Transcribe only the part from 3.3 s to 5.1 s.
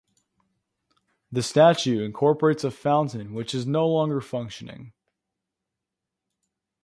which is no longer functioning.